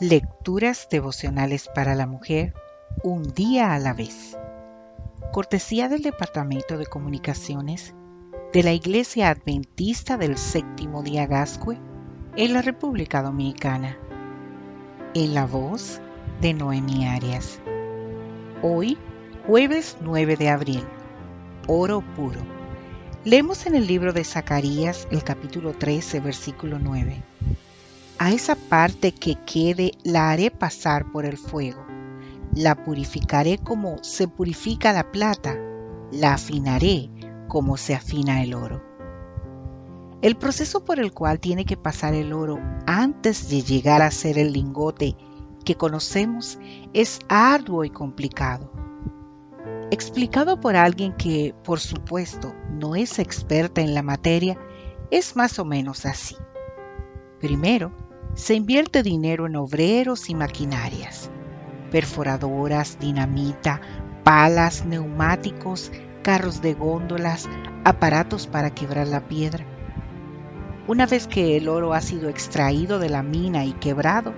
[0.00, 2.54] Lecturas devocionales para la mujer,
[3.02, 4.38] un día a la vez.
[5.32, 7.96] Cortesía del Departamento de Comunicaciones
[8.52, 11.80] de la Iglesia Adventista del Séptimo Día Gascue
[12.36, 13.98] en la República Dominicana.
[15.14, 16.00] En la voz
[16.40, 17.58] de Noemi Arias.
[18.62, 18.96] Hoy,
[19.48, 20.84] jueves 9 de abril.
[21.66, 22.40] Oro puro.
[23.24, 27.20] Leemos en el libro de Zacarías el capítulo 13, versículo 9.
[28.20, 31.86] A esa parte que quede la haré pasar por el fuego.
[32.52, 35.56] La purificaré como se purifica la plata.
[36.10, 37.10] La afinaré
[37.46, 38.82] como se afina el oro.
[40.20, 44.36] El proceso por el cual tiene que pasar el oro antes de llegar a ser
[44.36, 45.16] el lingote
[45.64, 46.58] que conocemos
[46.92, 48.72] es arduo y complicado.
[49.92, 54.58] Explicado por alguien que, por supuesto, no es experta en la materia,
[55.12, 56.36] es más o menos así.
[57.38, 57.92] Primero,
[58.38, 61.28] se invierte dinero en obreros y maquinarias,
[61.90, 63.80] perforadoras, dinamita,
[64.22, 65.90] palas, neumáticos,
[66.22, 67.48] carros de góndolas,
[67.84, 69.66] aparatos para quebrar la piedra.
[70.86, 74.32] Una vez que el oro ha sido extraído de la mina y quebrado,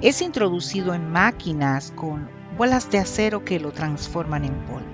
[0.00, 4.88] es introducido en máquinas con bolas de acero que lo transforman en polvo.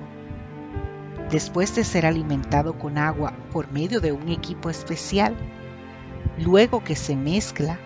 [1.30, 5.36] Después de ser alimentado con agua por medio de un equipo especial,
[6.36, 7.78] luego que se mezcla,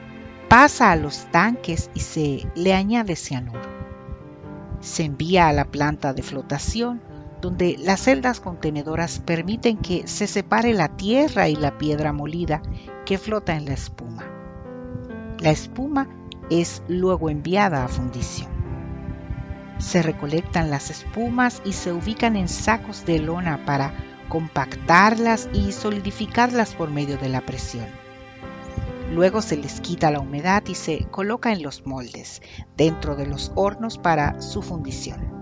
[0.49, 3.61] pasa a los tanques y se le añade cianuro.
[4.81, 7.03] Se envía a la planta de flotación
[7.41, 12.63] donde las celdas contenedoras permiten que se separe la tierra y la piedra molida
[13.05, 14.25] que flota en la espuma.
[15.39, 16.09] La espuma
[16.51, 18.49] es luego enviada a fundición.
[19.79, 23.93] Se recolectan las espumas y se ubican en sacos de lona para
[24.29, 27.87] compactarlas y solidificarlas por medio de la presión.
[29.11, 32.43] Luego se les quita la humedad y se coloca en los moldes,
[32.77, 35.39] dentro de los hornos para su fundición.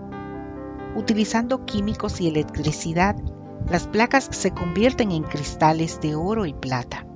[0.94, 3.16] Utilizando químicos y electricidad,
[3.68, 7.06] las placas se convierten en cristales de oro y plata.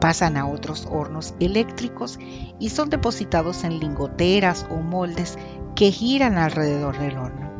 [0.00, 2.18] Pasan a otros hornos eléctricos
[2.58, 5.38] y son depositados en lingoteras o moldes
[5.74, 7.50] que giran alrededor del horno.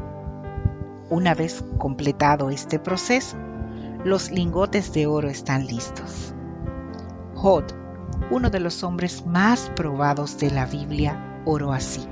[1.09, 3.37] Una vez completado este proceso,
[4.05, 6.35] los lingotes de oro están listos.
[7.35, 7.80] Hod,
[8.31, 12.07] uno de los hombres más probados de la Biblia, oró así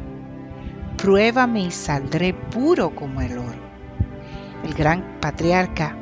[0.98, 3.68] pruébame y saldré puro como el oro.
[4.64, 5.96] El gran patriarca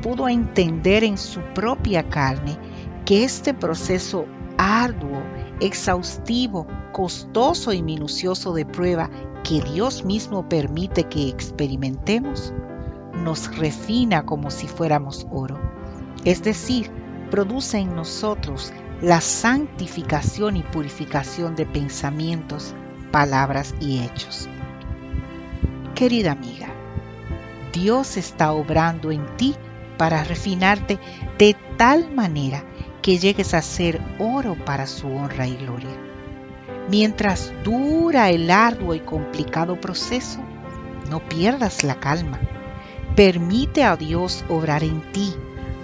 [0.00, 2.56] pudo entender en su propia carne
[3.04, 4.24] que este proceso
[4.56, 5.20] arduo,
[5.60, 9.10] exhaustivo, costoso y minucioso de prueba
[9.42, 12.54] que Dios mismo permite que experimentemos,
[13.24, 15.58] nos refina como si fuéramos oro.
[16.24, 16.90] Es decir,
[17.30, 18.72] produce en nosotros
[19.02, 22.74] la santificación y purificación de pensamientos,
[23.10, 24.48] palabras y hechos.
[25.94, 26.68] Querida amiga,
[27.72, 29.54] Dios está obrando en ti
[29.98, 30.98] para refinarte
[31.38, 32.64] de tal manera
[33.02, 35.96] que llegues a ser oro para su honra y gloria.
[36.88, 40.40] Mientras dura el arduo y complicado proceso,
[41.10, 42.40] no pierdas la calma.
[43.14, 45.34] Permite a Dios obrar en ti,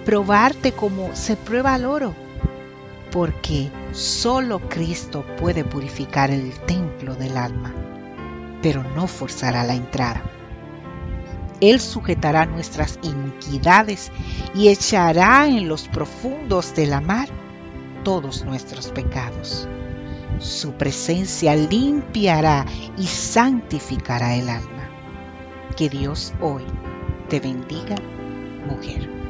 [0.03, 2.22] probarte como se prueba el oro
[3.13, 7.71] porque solo Cristo puede purificar el templo del alma,
[8.63, 10.23] pero no forzará la entrada.
[11.61, 14.11] Él sujetará nuestras iniquidades
[14.55, 17.29] y echará en los profundos de la mar
[18.03, 19.67] todos nuestros pecados.
[20.39, 22.65] Su presencia limpiará
[22.97, 24.89] y santificará el alma.
[25.77, 26.63] Que Dios hoy
[27.29, 27.95] te bendiga,
[28.67, 29.22] mujer.